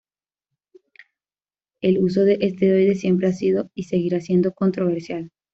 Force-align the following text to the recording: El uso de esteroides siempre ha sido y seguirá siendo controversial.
El 1.79 1.99
uso 1.99 2.25
de 2.25 2.39
esteroides 2.41 3.01
siempre 3.01 3.27
ha 3.27 3.33
sido 3.33 3.69
y 3.75 3.83
seguirá 3.83 4.19
siendo 4.19 4.51
controversial. 4.51 5.29